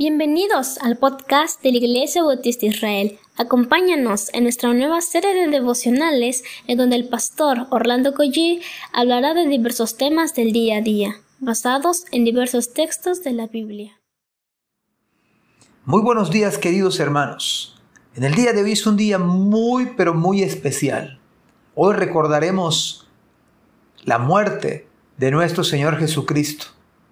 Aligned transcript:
Bienvenidos 0.00 0.78
al 0.78 0.96
podcast 0.96 1.60
de 1.60 1.72
la 1.72 1.78
Iglesia 1.78 2.22
Bautista 2.22 2.66
Israel. 2.66 3.18
Acompáñanos 3.36 4.32
en 4.32 4.44
nuestra 4.44 4.72
nueva 4.72 5.00
serie 5.00 5.34
de 5.34 5.48
devocionales 5.48 6.44
en 6.68 6.78
donde 6.78 6.94
el 6.94 7.08
pastor 7.08 7.66
Orlando 7.70 8.14
Collie 8.14 8.62
hablará 8.92 9.34
de 9.34 9.48
diversos 9.48 9.96
temas 9.96 10.36
del 10.36 10.52
día 10.52 10.76
a 10.76 10.82
día, 10.82 11.16
basados 11.40 12.04
en 12.12 12.24
diversos 12.24 12.72
textos 12.74 13.24
de 13.24 13.32
la 13.32 13.48
Biblia. 13.48 14.00
Muy 15.84 16.02
buenos 16.02 16.30
días 16.30 16.58
queridos 16.58 17.00
hermanos. 17.00 17.82
En 18.14 18.22
el 18.22 18.36
día 18.36 18.52
de 18.52 18.62
hoy 18.62 18.70
es 18.70 18.86
un 18.86 18.96
día 18.96 19.18
muy 19.18 19.94
pero 19.96 20.14
muy 20.14 20.44
especial. 20.44 21.18
Hoy 21.74 21.94
recordaremos 21.94 23.08
la 24.04 24.18
muerte 24.18 24.86
de 25.16 25.32
nuestro 25.32 25.64
Señor 25.64 25.98
Jesucristo 25.98 26.66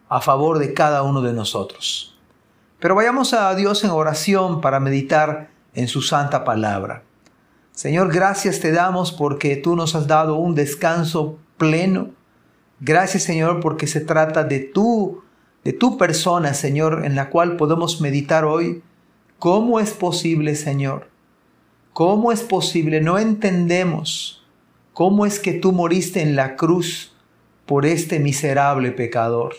a 0.08 0.20
favor 0.20 0.60
de 0.60 0.72
cada 0.72 1.02
uno 1.02 1.20
de 1.20 1.32
nosotros. 1.32 2.15
Pero 2.78 2.94
vayamos 2.94 3.32
a 3.32 3.54
Dios 3.54 3.84
en 3.84 3.90
oración 3.90 4.60
para 4.60 4.80
meditar 4.80 5.48
en 5.74 5.88
su 5.88 6.02
santa 6.02 6.44
palabra. 6.44 7.02
Señor, 7.72 8.12
gracias 8.12 8.60
te 8.60 8.72
damos 8.72 9.12
porque 9.12 9.56
tú 9.56 9.76
nos 9.76 9.94
has 9.94 10.06
dado 10.06 10.36
un 10.36 10.54
descanso 10.54 11.38
pleno. 11.56 12.10
Gracias, 12.80 13.22
Señor, 13.22 13.60
porque 13.60 13.86
se 13.86 14.00
trata 14.00 14.44
de 14.44 14.60
tú, 14.60 15.22
de 15.64 15.72
tu 15.72 15.96
persona, 15.98 16.54
Señor, 16.54 17.04
en 17.04 17.16
la 17.16 17.30
cual 17.30 17.56
podemos 17.56 18.00
meditar 18.00 18.44
hoy. 18.44 18.82
¿Cómo 19.38 19.80
es 19.80 19.90
posible, 19.90 20.54
Señor? 20.54 21.08
¿Cómo 21.92 22.32
es 22.32 22.42
posible? 22.42 23.00
No 23.00 23.18
entendemos 23.18 24.46
cómo 24.92 25.26
es 25.26 25.38
que 25.38 25.52
tú 25.52 25.72
moriste 25.72 26.22
en 26.22 26.36
la 26.36 26.56
cruz 26.56 27.14
por 27.66 27.84
este 27.84 28.18
miserable 28.18 28.92
pecador. 28.92 29.54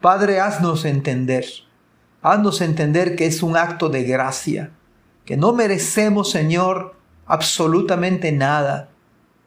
Padre, 0.00 0.40
haznos 0.40 0.84
entender. 0.84 1.44
Haznos 2.22 2.60
entender 2.60 3.16
que 3.16 3.26
es 3.26 3.42
un 3.42 3.56
acto 3.56 3.88
de 3.88 4.02
gracia, 4.02 4.70
que 5.24 5.36
no 5.36 5.52
merecemos, 5.52 6.30
Señor, 6.30 6.96
absolutamente 7.26 8.32
nada, 8.32 8.88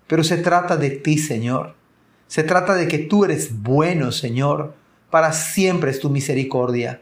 pero 0.08 0.24
se 0.24 0.38
trata 0.38 0.78
de 0.78 0.92
ti, 0.92 1.18
Señor. 1.18 1.76
Se 2.28 2.44
trata 2.44 2.76
de 2.76 2.88
que 2.88 3.00
tú 3.00 3.26
eres 3.26 3.62
bueno, 3.62 4.12
Señor, 4.12 4.74
para 5.10 5.34
siempre 5.34 5.92
es 5.92 6.00
tu 6.00 6.10
misericordia. 6.10 7.02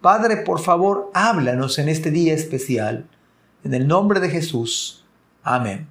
Padre, 0.00 0.38
por 0.38 0.60
favor, 0.60 1.10
háblanos 1.14 1.78
en 1.78 1.88
este 1.88 2.10
día 2.10 2.34
especial. 2.34 3.06
En 3.62 3.74
el 3.74 3.86
nombre 3.86 4.20
de 4.20 4.30
Jesús. 4.30 5.04
Amén. 5.42 5.88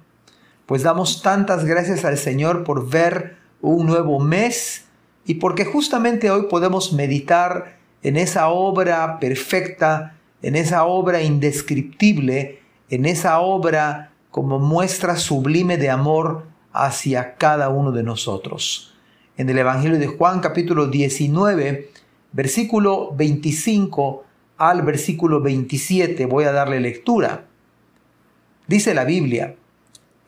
Pues 0.66 0.82
damos 0.82 1.22
tantas 1.22 1.64
gracias 1.64 2.04
al 2.04 2.18
Señor 2.18 2.64
por 2.64 2.88
ver 2.88 3.36
un 3.60 3.86
nuevo 3.86 4.18
mes 4.20 4.84
y 5.24 5.34
porque 5.34 5.64
justamente 5.64 6.30
hoy 6.30 6.46
podemos 6.48 6.92
meditar 6.92 7.76
en 8.04 8.18
esa 8.18 8.48
obra 8.48 9.18
perfecta, 9.18 10.14
en 10.42 10.54
esa 10.56 10.84
obra 10.84 11.22
indescriptible, 11.22 12.60
en 12.90 13.06
esa 13.06 13.40
obra 13.40 14.12
como 14.30 14.58
muestra 14.58 15.16
sublime 15.16 15.78
de 15.78 15.88
amor 15.88 16.46
hacia 16.72 17.34
cada 17.36 17.70
uno 17.70 17.92
de 17.92 18.02
nosotros. 18.02 18.94
En 19.38 19.48
el 19.48 19.58
Evangelio 19.58 19.98
de 19.98 20.06
Juan 20.06 20.40
capítulo 20.40 20.86
19, 20.86 21.90
versículo 22.32 23.14
25 23.16 24.24
al 24.58 24.82
versículo 24.82 25.40
27, 25.40 26.26
voy 26.26 26.44
a 26.44 26.52
darle 26.52 26.80
lectura. 26.80 27.46
Dice 28.66 28.92
la 28.92 29.04
Biblia, 29.04 29.56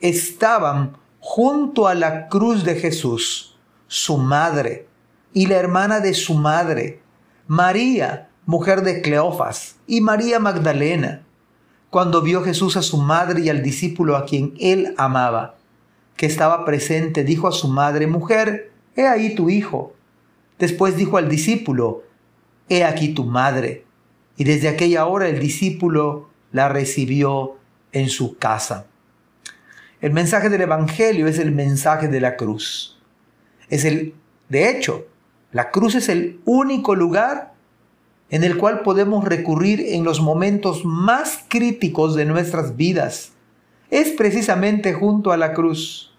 estaban 0.01 0.97
junto 1.21 1.89
a 1.89 1.95
la 1.95 2.29
cruz 2.29 2.65
de 2.65 2.77
Jesús 2.77 3.59
su 3.87 4.17
madre 4.17 4.87
y 5.35 5.47
la 5.47 5.57
hermana 5.57 6.01
de 6.01 6.15
su 6.15 6.35
madre, 6.35 7.01
María, 7.49 8.29
mujer 8.45 8.83
de 8.83 9.03
Cleofas, 9.03 9.77
y 9.87 10.01
María 10.01 10.41
Magdalena, 10.41 11.23
cuando 11.91 12.21
vio 12.21 12.43
Jesús 12.43 12.77
a 12.77 12.83
su 12.83 12.99
madre 12.99 13.41
y 13.41 13.49
al 13.49 13.63
discípulo 13.63 14.17
a 14.17 14.25
quien 14.25 14.55
él 14.59 14.95
amaba, 14.99 15.57
que 16.17 16.27
estaba 16.27 16.65
presente, 16.65 17.23
dijo 17.23 17.47
a 17.47 17.53
su 17.53 17.69
madre, 17.69 18.09
Mujer, 18.09 18.73
he 18.97 19.07
ahí 19.07 19.35
tu 19.35 19.49
hijo. 19.49 19.95
Después 20.59 20.97
dijo 20.97 21.19
al 21.19 21.29
discípulo, 21.29 22.03
He 22.69 22.83
aquí 22.83 23.15
tu 23.15 23.25
madre. 23.25 23.85
Y 24.37 24.45
desde 24.45 24.69
aquella 24.69 25.07
hora 25.07 25.29
el 25.29 25.39
discípulo 25.39 26.29
la 26.51 26.69
recibió 26.69 27.57
en 27.93 28.09
su 28.09 28.37
casa. 28.39 28.87
El 30.01 30.13
mensaje 30.13 30.49
del 30.49 30.63
Evangelio 30.63 31.29
es 31.29 31.39
el 31.39 31.53
mensaje 31.53 32.09
de 32.09 32.21
la 32.21 32.37
cruz. 32.37 32.99
Es 33.69 33.85
el, 33.85 34.15
de 34.49 34.71
hecho, 34.71 35.07
la 35.57 35.71
cruz 35.71 35.95
es 35.95 36.11
el 36.11 36.39
único 36.45 36.95
lugar 36.95 37.55
en 38.29 38.45
el 38.45 38.59
cual 38.59 38.81
podemos 38.81 39.25
recurrir 39.25 39.81
en 39.81 40.05
los 40.05 40.21
momentos 40.21 40.85
más 40.85 41.47
críticos 41.49 42.15
de 42.15 42.27
nuestras 42.27 42.77
vidas. 42.77 43.33
Es 43.91 44.11
precisamente 44.11 44.93
junto 44.93 45.33
a 45.33 45.39
la 45.39 45.55
cruz. 45.55 46.13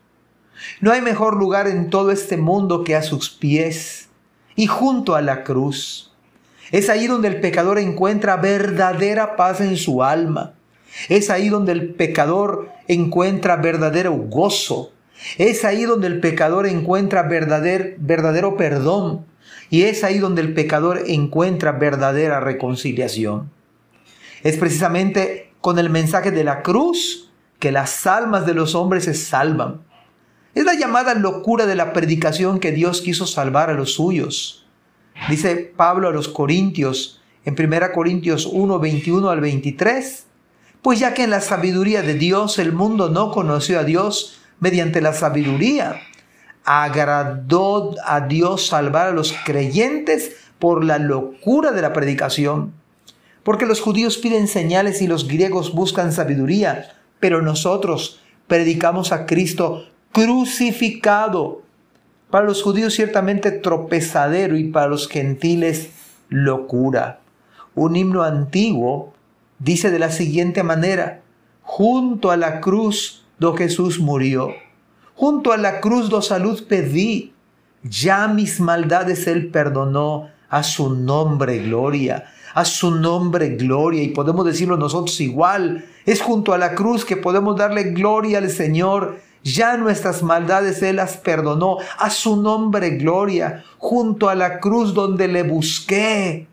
No 0.81 0.91
hay 0.91 1.01
mejor 1.01 1.35
lugar 1.35 1.67
en 1.67 1.91
todo 1.91 2.09
este 2.09 2.35
mundo 2.35 2.83
que 2.83 2.95
a 2.95 3.03
sus 3.03 3.29
pies 3.29 4.09
y 4.55 4.65
junto 4.65 5.13
a 5.13 5.21
la 5.21 5.43
cruz. 5.43 6.11
Es 6.71 6.89
ahí 6.89 7.05
donde 7.05 7.27
el 7.27 7.39
pecador 7.39 7.77
encuentra 7.77 8.37
verdadera 8.37 9.35
paz 9.35 9.61
en 9.61 9.77
su 9.77 10.03
alma. 10.03 10.55
Es 11.09 11.29
ahí 11.29 11.49
donde 11.49 11.73
el 11.73 11.93
pecador 11.93 12.71
encuentra 12.87 13.55
verdadero 13.57 14.13
gozo. 14.13 14.93
Es 15.37 15.65
ahí 15.65 15.85
donde 15.85 16.07
el 16.07 16.19
pecador 16.19 16.67
encuentra 16.67 17.23
verdadero, 17.23 18.57
perdón 18.57 19.25
y 19.69 19.83
es 19.83 20.03
ahí 20.03 20.19
donde 20.19 20.41
el 20.41 20.53
pecador 20.53 21.03
encuentra 21.07 21.73
verdadera 21.73 22.39
reconciliación. 22.39 23.51
Es 24.43 24.57
precisamente 24.57 25.51
con 25.61 25.79
el 25.79 25.89
mensaje 25.89 26.31
de 26.31 26.43
la 26.43 26.61
cruz 26.61 27.31
que 27.59 27.71
las 27.71 28.05
almas 28.07 28.45
de 28.45 28.53
los 28.53 28.75
hombres 28.75 29.05
se 29.05 29.13
salvan. 29.13 29.81
Es 30.55 30.63
la 30.63 30.75
llamada 30.75 31.13
locura 31.15 31.65
de 31.65 31.75
la 31.75 31.91
predicación 31.91 32.59
que 32.59 32.71
Dios 32.71 33.01
quiso 33.01 33.27
salvar 33.27 33.69
a 33.69 33.73
los 33.73 33.93
suyos. 33.93 34.65
Dice 35.29 35.73
Pablo 35.75 36.07
a 36.07 36.11
los 36.11 36.29
Corintios 36.29 37.21
en 37.43 37.55
1 37.59 37.91
Corintios 37.93 38.45
1, 38.45 38.79
21 38.79 39.29
al 39.29 39.41
23. 39.41 40.25
Pues 40.81 40.99
ya 40.99 41.13
que 41.13 41.23
en 41.23 41.31
la 41.31 41.41
sabiduría 41.41 42.03
de 42.03 42.13
Dios 42.13 42.59
el 42.59 42.71
mundo 42.71 43.09
no 43.09 43.31
conoció 43.31 43.79
a 43.79 43.83
Dios 43.83 44.39
mediante 44.59 45.01
la 45.01 45.13
sabiduría, 45.13 46.01
agradó 46.63 47.95
a 48.05 48.21
Dios 48.21 48.67
salvar 48.67 49.07
a 49.07 49.11
los 49.11 49.33
creyentes 49.45 50.35
por 50.59 50.83
la 50.83 50.97
locura 50.97 51.71
de 51.71 51.81
la 51.81 51.93
predicación. 51.93 52.73
Porque 53.43 53.65
los 53.65 53.79
judíos 53.79 54.17
piden 54.17 54.47
señales 54.47 55.01
y 55.01 55.07
los 55.07 55.27
griegos 55.27 55.73
buscan 55.73 56.11
sabiduría, 56.11 56.89
pero 57.19 57.41
nosotros 57.41 58.21
predicamos 58.47 59.11
a 59.11 59.25
Cristo 59.25 59.85
crucificado. 60.11 61.61
Para 62.29 62.45
los 62.45 62.61
judíos 62.61 62.93
ciertamente 62.93 63.51
tropezadero 63.51 64.57
y 64.57 64.65
para 64.65 64.87
los 64.87 65.07
gentiles 65.07 65.91
locura. 66.27 67.21
Un 67.75 67.95
himno 67.95 68.23
antiguo 68.23 69.13
dice 69.59 69.91
de 69.91 69.99
la 69.99 70.11
siguiente 70.11 70.63
manera, 70.63 71.21
junto 71.61 72.31
a 72.31 72.37
la 72.37 72.59
cruz 72.59 73.26
do 73.39 73.55
Jesús 73.55 73.99
murió 73.99 74.53
Junto 75.17 75.51
a 75.51 75.57
la 75.57 75.81
cruz 75.81 76.09
do 76.09 76.21
salud 76.21 76.63
pedí, 76.67 77.33
ya 77.81 78.27
mis 78.27 78.59
maldades 78.59 79.25
Él 79.25 79.49
perdonó, 79.49 80.29
a 80.47 80.61
su 80.61 80.93
nombre 80.93 81.57
gloria, 81.57 82.25
a 82.53 82.63
su 82.63 82.91
nombre 82.91 83.55
gloria. 83.55 84.03
Y 84.03 84.09
podemos 84.09 84.45
decirlo 84.45 84.77
nosotros 84.77 85.19
igual, 85.19 85.85
es 86.05 86.21
junto 86.21 86.53
a 86.53 86.59
la 86.59 86.75
cruz 86.75 87.03
que 87.03 87.17
podemos 87.17 87.57
darle 87.57 87.85
gloria 87.93 88.37
al 88.37 88.51
Señor. 88.51 89.17
Ya 89.43 89.75
nuestras 89.75 90.21
maldades 90.21 90.83
Él 90.83 90.97
las 90.97 91.17
perdonó, 91.17 91.77
a 91.97 92.11
su 92.11 92.39
nombre 92.39 92.91
gloria, 92.91 93.63
junto 93.79 94.29
a 94.29 94.35
la 94.35 94.59
cruz 94.59 94.93
donde 94.93 95.27
le 95.27 95.41
busqué. 95.41 96.47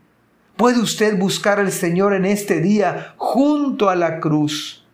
¿Puede 0.57 0.79
usted 0.79 1.19
buscar 1.19 1.59
al 1.59 1.71
Señor 1.71 2.15
en 2.15 2.25
este 2.25 2.61
día 2.61 3.13
junto 3.17 3.89
a 3.89 3.95
la 3.95 4.19
cruz? 4.19 4.84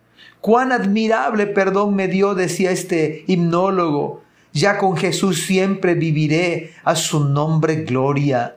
Cuán 0.42 0.72
admirable 0.72 1.46
perdón 1.46 1.94
me 1.94 2.08
dio, 2.08 2.34
decía 2.34 2.72
este 2.72 3.22
himnólogo. 3.28 4.24
Ya 4.52 4.76
con 4.76 4.96
Jesús 4.96 5.46
siempre 5.46 5.94
viviré 5.94 6.74
a 6.82 6.96
su 6.96 7.24
nombre 7.24 7.84
gloria. 7.84 8.56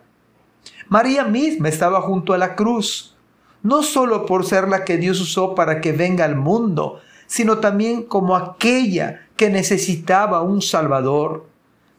María 0.87 1.25
misma 1.25 1.69
estaba 1.69 2.01
junto 2.01 2.33
a 2.33 2.39
la 2.39 2.55
cruz, 2.55 3.15
no 3.61 3.83
solo 3.83 4.25
por 4.25 4.47
ser 4.47 4.67
la 4.67 4.83
que 4.83 4.97
Dios 4.97 5.21
usó 5.21 5.53
para 5.53 5.79
que 5.79 5.91
venga 5.91 6.25
al 6.25 6.35
mundo, 6.35 7.01
sino 7.27 7.59
también 7.59 8.01
como 8.01 8.35
aquella 8.35 9.27
que 9.38 9.51
necesitaba 9.51 10.41
un 10.41 10.63
Salvador. 10.63 11.45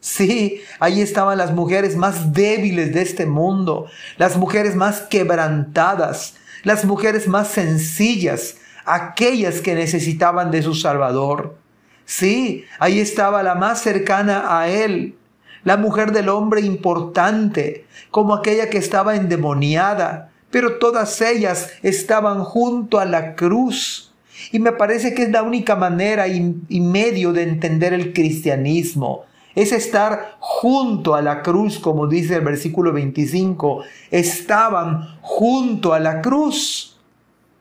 Sí, 0.01 0.59
ahí 0.81 0.99
estaban 0.99 1.37
las 1.37 1.53
mujeres 1.53 1.95
más 1.95 2.33
débiles 2.33 2.93
de 2.93 3.03
este 3.03 3.25
mundo, 3.25 3.85
las 4.17 4.35
mujeres 4.35 4.75
más 4.75 4.99
quebrantadas, 5.03 6.35
las 6.65 6.83
mujeres 6.83 7.29
más 7.29 7.47
sencillas, 7.47 8.57
aquellas 8.87 9.61
que 9.61 9.75
necesitaban 9.75 10.49
de 10.49 10.63
su 10.63 10.73
Salvador. 10.73 11.57
Sí, 12.05 12.63
ahí 12.79 12.99
estaba 12.99 13.43
la 13.43 13.55
más 13.55 13.81
cercana 13.81 14.59
a 14.59 14.69
él, 14.69 15.15
la 15.63 15.75
mujer 15.75 16.13
del 16.13 16.29
hombre 16.29 16.61
importante, 16.61 17.85
como 18.11 18.33
aquella 18.33 18.69
que 18.69 18.77
estaba 18.77 19.15
endemoniada, 19.15 20.31
pero 20.49 20.77
todas 20.77 21.19
ellas 21.21 21.71
estaban 21.83 22.43
junto 22.43 22.99
a 22.99 23.05
la 23.05 23.35
cruz. 23.35 24.13
Y 24.51 24.59
me 24.59 24.71
parece 24.71 25.13
que 25.13 25.23
es 25.23 25.31
la 25.31 25.43
única 25.43 25.75
manera 25.75 26.27
y, 26.27 26.79
medio 26.79 27.33
de 27.33 27.43
entender 27.43 27.93
el 27.93 28.13
cristianismo. 28.13 29.25
Es 29.55 29.71
estar 29.71 30.37
junto 30.39 31.15
a 31.15 31.21
la 31.21 31.41
cruz, 31.41 31.79
como 31.79 32.07
dice 32.07 32.35
el 32.35 32.41
versículo 32.41 32.93
25. 32.93 33.83
Estaban 34.11 35.17
junto 35.21 35.93
a 35.93 35.99
la 35.99 36.21
cruz. 36.21 36.96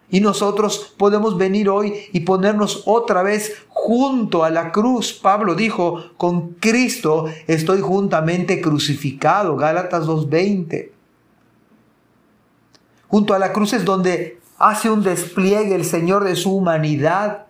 Y 0.08 0.20
nosotros 0.20 0.94
podemos 0.97 1.37
venir 1.37 1.69
hoy 1.69 1.94
y 2.12 2.20
ponernos 2.20 2.82
otra 2.87 3.23
vez 3.23 3.64
junto 3.69 4.44
a 4.44 4.50
la 4.50 4.70
cruz. 4.70 5.12
Pablo 5.12 5.55
dijo, 5.55 6.03
con 6.17 6.55
Cristo 6.55 7.26
estoy 7.47 7.81
juntamente 7.81 8.61
crucificado. 8.61 9.56
Gálatas 9.56 10.06
2.20. 10.06 10.91
Junto 13.08 13.35
a 13.35 13.38
la 13.38 13.53
cruz 13.53 13.73
es 13.73 13.85
donde 13.85 14.41
hace 14.58 14.91
un 14.91 15.03
despliegue 15.03 15.75
el 15.75 15.85
Señor 15.85 16.25
de 16.25 16.37
su 16.37 16.56
humanidad 16.56 17.47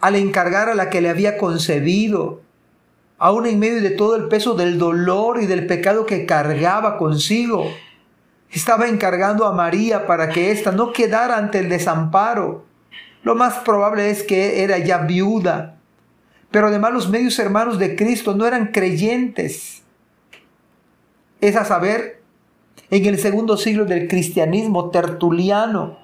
al 0.00 0.14
encargar 0.14 0.68
a 0.68 0.74
la 0.74 0.90
que 0.90 1.00
le 1.00 1.08
había 1.08 1.38
concebido, 1.38 2.40
aún 3.18 3.46
en 3.46 3.58
medio 3.58 3.82
de 3.82 3.90
todo 3.90 4.14
el 4.16 4.28
peso 4.28 4.54
del 4.54 4.78
dolor 4.78 5.42
y 5.42 5.46
del 5.46 5.66
pecado 5.66 6.06
que 6.06 6.24
cargaba 6.24 6.98
consigo 6.98 7.64
estaba 8.50 8.88
encargando 8.88 9.46
a 9.46 9.52
María 9.52 10.06
para 10.06 10.28
que 10.28 10.50
ésta 10.50 10.72
no 10.72 10.92
quedara 10.92 11.36
ante 11.36 11.58
el 11.58 11.68
desamparo. 11.68 12.64
Lo 13.22 13.34
más 13.34 13.58
probable 13.58 14.10
es 14.10 14.22
que 14.22 14.62
era 14.62 14.78
ya 14.78 14.98
viuda. 14.98 15.76
Pero 16.50 16.68
además 16.68 16.92
los 16.92 17.08
medios 17.10 17.38
hermanos 17.38 17.78
de 17.78 17.94
Cristo 17.94 18.34
no 18.34 18.46
eran 18.46 18.68
creyentes. 18.68 19.82
Es 21.40 21.56
a 21.56 21.64
saber, 21.64 22.22
en 22.90 23.04
el 23.04 23.18
segundo 23.18 23.56
siglo 23.56 23.84
del 23.84 24.08
cristianismo, 24.08 24.90
Tertuliano 24.90 25.98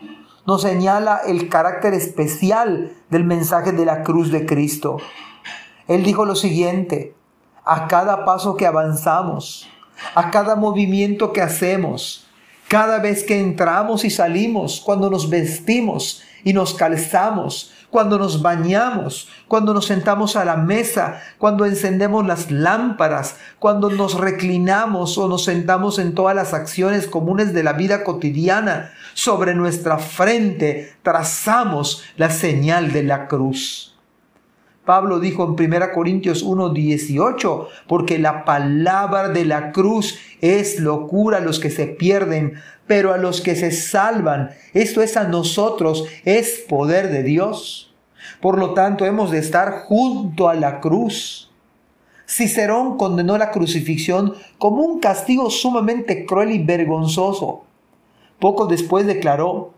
nos 0.46 0.62
señala 0.62 1.22
el 1.26 1.48
carácter 1.48 1.94
especial 1.94 2.92
del 3.08 3.24
mensaje 3.24 3.72
de 3.72 3.86
la 3.86 4.02
cruz 4.02 4.30
de 4.30 4.44
Cristo. 4.44 4.98
Él 5.88 6.02
dijo 6.02 6.24
lo 6.24 6.34
siguiente, 6.34 7.14
a 7.64 7.88
cada 7.88 8.24
paso 8.24 8.56
que 8.56 8.66
avanzamos, 8.66 9.68
a 10.14 10.30
cada 10.30 10.54
movimiento 10.56 11.32
que 11.32 11.40
hacemos, 11.40 12.23
cada 12.74 12.98
vez 12.98 13.22
que 13.22 13.38
entramos 13.38 14.04
y 14.04 14.10
salimos, 14.10 14.82
cuando 14.84 15.08
nos 15.08 15.30
vestimos 15.30 16.24
y 16.42 16.52
nos 16.52 16.74
calzamos, 16.74 17.72
cuando 17.88 18.18
nos 18.18 18.42
bañamos, 18.42 19.28
cuando 19.46 19.72
nos 19.72 19.86
sentamos 19.86 20.34
a 20.34 20.44
la 20.44 20.56
mesa, 20.56 21.20
cuando 21.38 21.66
encendemos 21.66 22.26
las 22.26 22.50
lámparas, 22.50 23.36
cuando 23.60 23.90
nos 23.90 24.14
reclinamos 24.14 25.16
o 25.18 25.28
nos 25.28 25.44
sentamos 25.44 26.00
en 26.00 26.16
todas 26.16 26.34
las 26.34 26.52
acciones 26.52 27.06
comunes 27.06 27.54
de 27.54 27.62
la 27.62 27.74
vida 27.74 28.02
cotidiana, 28.02 28.90
sobre 29.12 29.54
nuestra 29.54 29.98
frente 29.98 30.94
trazamos 31.04 32.02
la 32.16 32.30
señal 32.30 32.90
de 32.90 33.04
la 33.04 33.28
cruz. 33.28 33.93
Pablo 34.84 35.18
dijo 35.18 35.44
en 35.44 35.56
1 35.72 35.92
Corintios 35.92 36.44
1:18, 36.44 37.68
porque 37.86 38.18
la 38.18 38.44
palabra 38.44 39.28
de 39.28 39.44
la 39.44 39.72
cruz 39.72 40.18
es 40.40 40.78
locura 40.78 41.38
a 41.38 41.40
los 41.40 41.58
que 41.58 41.70
se 41.70 41.86
pierden, 41.86 42.54
pero 42.86 43.14
a 43.14 43.16
los 43.16 43.40
que 43.40 43.56
se 43.56 43.70
salvan, 43.70 44.50
esto 44.74 45.00
es 45.00 45.16
a 45.16 45.24
nosotros, 45.24 46.04
es 46.24 46.64
poder 46.68 47.10
de 47.10 47.22
Dios. 47.22 47.94
Por 48.40 48.58
lo 48.58 48.74
tanto, 48.74 49.06
hemos 49.06 49.30
de 49.30 49.38
estar 49.38 49.84
junto 49.86 50.48
a 50.48 50.54
la 50.54 50.80
cruz. 50.80 51.50
Cicerón 52.26 52.98
condenó 52.98 53.38
la 53.38 53.50
crucifixión 53.50 54.34
como 54.58 54.82
un 54.82 55.00
castigo 55.00 55.50
sumamente 55.50 56.26
cruel 56.26 56.50
y 56.50 56.62
vergonzoso. 56.62 57.64
Poco 58.38 58.66
después 58.66 59.06
declaró, 59.06 59.72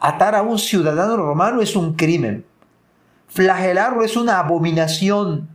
atar 0.00 0.34
a 0.34 0.42
un 0.42 0.58
ciudadano 0.58 1.16
romano 1.16 1.60
es 1.60 1.76
un 1.76 1.94
crimen 1.94 2.44
Flagelarlo 3.28 4.04
es 4.04 4.16
una 4.16 4.38
abominación. 4.38 5.48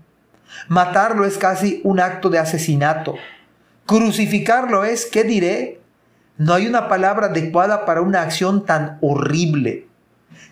Matarlo 0.68 1.26
es 1.26 1.38
casi 1.38 1.82
un 1.84 2.00
acto 2.00 2.30
de 2.30 2.40
asesinato. 2.40 3.16
Crucificarlo 3.86 4.84
es, 4.84 5.06
¿qué 5.06 5.24
diré? 5.24 5.82
No 6.38 6.54
hay 6.54 6.68
una 6.68 6.88
palabra 6.88 7.28
adecuada 7.28 7.86
para 7.86 8.02
una 8.02 8.22
acción 8.22 8.66
tan 8.66 8.98
horrible. 9.02 9.88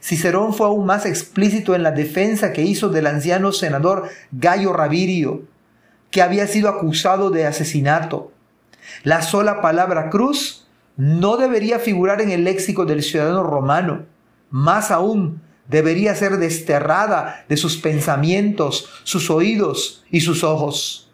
Cicerón 0.02 0.54
fue 0.54 0.68
aún 0.68 0.86
más 0.86 1.06
explícito 1.06 1.76
en 1.76 1.84
la 1.84 1.92
defensa 1.92 2.52
que 2.52 2.62
hizo 2.62 2.90
del 2.90 3.08
anciano 3.08 3.52
senador 3.52 4.10
Gallo 4.32 4.74
Ravirio, 4.74 5.44
que 6.12 6.22
había 6.22 6.48
sido 6.48 6.70
acusado 6.70 7.30
de 7.30 7.46
asesinato. 7.46 8.32
La 9.04 9.22
sola 9.22 9.62
palabra 9.62 10.10
cruz 10.10 10.68
no 10.96 11.38
debería 11.38 11.80
figurar 11.80 12.22
en 12.22 12.32
el 12.32 12.44
léxico 12.44 12.86
del 12.86 13.04
ciudadano 13.04 13.44
romano. 13.44 14.06
Más 14.50 14.92
aún, 14.92 15.42
debería 15.68 16.16
ser 16.16 16.38
desterrada 16.38 17.46
de 17.50 17.58
sus 17.58 17.78
pensamientos, 17.78 18.90
sus 19.04 19.30
oídos 19.30 20.06
y 20.10 20.22
sus 20.22 20.44
ojos. 20.44 21.12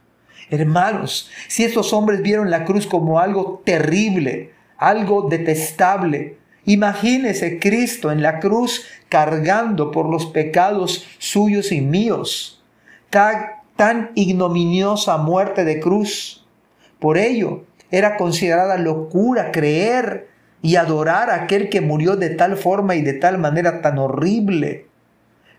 Hermanos, 0.50 1.30
si 1.48 1.64
estos 1.64 1.94
hombres 1.94 2.22
vieron 2.22 2.52
la 2.52 2.66
cruz 2.66 2.86
como 2.86 3.20
algo 3.20 3.62
terrible, 3.66 4.54
algo 4.78 5.28
detestable, 5.30 6.38
imagínese 6.66 7.60
Cristo 7.60 8.12
en 8.12 8.22
la 8.22 8.40
cruz 8.40 8.86
cargando 9.10 9.92
por 9.92 10.10
los 10.10 10.28
pecados 10.28 11.08
suyos 11.18 11.72
y 11.72 11.82
míos. 11.82 12.64
Tan, 13.10 13.48
tan 13.76 14.12
ignominiosa 14.16 15.18
muerte 15.18 15.66
de 15.66 15.80
cruz. 15.80 16.46
Por 17.00 17.18
ello, 17.18 17.66
era 17.90 18.18
considerada 18.18 18.78
locura 18.78 19.52
creer 19.52 20.33
y 20.64 20.78
adorar 20.78 21.30
a 21.30 21.44
aquel 21.44 21.70
que 21.70 21.82
murió 21.82 22.16
de 22.16 22.30
tal 22.30 22.56
forma 22.56 22.96
y 22.96 23.02
de 23.02 23.14
tal 23.14 23.38
manera 23.38 23.82
tan 23.82 24.00
horrible, 24.00 24.88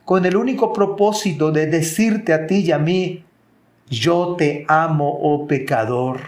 con 0.07 0.25
el 0.25 0.35
único 0.35 0.73
propósito 0.73 1.53
de 1.53 1.67
decirte 1.67 2.33
a 2.33 2.47
ti 2.47 2.61
y 2.61 2.73
a 2.73 2.79
mí, 2.79 3.23
yo 3.91 4.35
te 4.39 4.65
amo, 4.67 5.19
oh 5.23 5.47
pecador. 5.47 6.21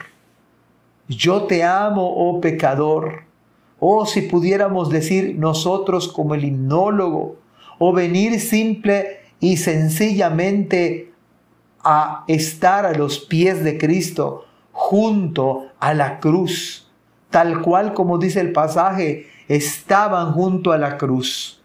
Yo 1.09 1.45
te 1.45 1.65
amo, 1.65 2.07
oh 2.07 2.39
pecador. 2.43 3.23
Oh, 3.79 4.05
si 4.05 4.23
pudiéramos 4.23 4.91
decir 4.91 5.37
nosotros 5.39 6.09
como 6.09 6.35
el 6.35 6.45
himnólogo, 6.45 7.39
o 7.79 7.93
venir 7.95 8.39
simple 8.41 9.21
y 9.41 9.57
sencillamente 9.57 11.13
a 11.83 12.25
estar 12.29 12.85
a 12.85 12.93
los 12.93 13.21
pies 13.21 13.65
de 13.65 13.79
Cristo 13.79 14.45
junto 14.73 15.69
a 15.81 15.95
la 15.95 16.21
cruz 16.21 16.86
tal 17.31 17.63
cual 17.63 17.95
como 17.95 18.19
dice 18.19 18.41
el 18.41 18.53
pasaje, 18.53 19.29
estaban 19.49 20.33
junto 20.33 20.73
a 20.73 20.79
la 20.79 20.97
cruz. 20.99 21.57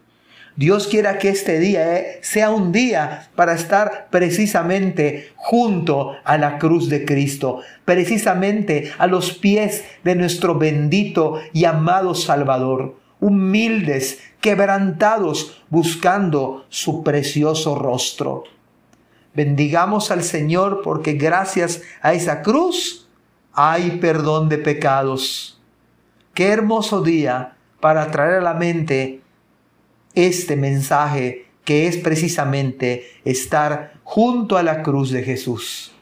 Dios 0.54 0.86
quiera 0.86 1.18
que 1.18 1.30
este 1.30 1.58
día 1.58 1.96
eh, 1.96 2.18
sea 2.20 2.50
un 2.50 2.72
día 2.72 3.30
para 3.34 3.54
estar 3.54 4.08
precisamente 4.10 5.30
junto 5.36 6.12
a 6.24 6.36
la 6.36 6.58
cruz 6.58 6.90
de 6.90 7.06
Cristo, 7.06 7.60
precisamente 7.86 8.92
a 8.98 9.06
los 9.06 9.32
pies 9.32 9.84
de 10.04 10.14
nuestro 10.14 10.58
bendito 10.58 11.40
y 11.54 11.64
amado 11.64 12.14
Salvador, 12.14 12.96
humildes, 13.18 14.20
quebrantados, 14.42 15.62
buscando 15.70 16.66
su 16.68 17.02
precioso 17.02 17.74
rostro. 17.74 18.44
Bendigamos 19.34 20.10
al 20.10 20.22
Señor 20.22 20.82
porque 20.84 21.14
gracias 21.14 21.80
a 22.02 22.12
esa 22.12 22.42
cruz 22.42 23.01
hay 23.52 23.98
perdón 23.98 24.48
de 24.48 24.58
pecados. 24.58 25.60
Qué 26.34 26.48
hermoso 26.48 27.02
día 27.02 27.56
para 27.80 28.10
traer 28.10 28.34
a 28.34 28.40
la 28.40 28.54
mente 28.54 29.22
este 30.14 30.56
mensaje 30.56 31.46
que 31.64 31.86
es 31.86 31.96
precisamente 31.96 33.06
estar 33.24 33.94
junto 34.04 34.56
a 34.56 34.62
la 34.62 34.82
cruz 34.82 35.10
de 35.10 35.22
Jesús. 35.22 35.92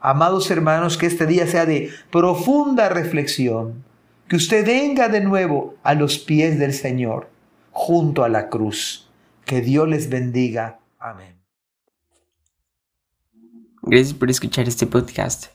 Amados 0.00 0.50
hermanos, 0.50 0.96
que 0.96 1.06
este 1.06 1.26
día 1.26 1.46
sea 1.46 1.66
de 1.66 1.90
profunda 2.10 2.88
reflexión, 2.88 3.84
que 4.28 4.36
usted 4.36 4.66
venga 4.66 5.08
de 5.08 5.20
nuevo 5.20 5.76
a 5.82 5.94
los 5.94 6.18
pies 6.18 6.58
del 6.58 6.74
Señor, 6.74 7.30
junto 7.70 8.24
a 8.24 8.28
la 8.28 8.48
cruz. 8.48 9.08
Que 9.44 9.60
Dios 9.60 9.88
les 9.88 10.08
bendiga. 10.08 10.78
Amén. 10.98 11.36
Gracias 13.82 14.14
por 14.14 14.30
escuchar 14.30 14.66
este 14.66 14.86
podcast. 14.86 15.54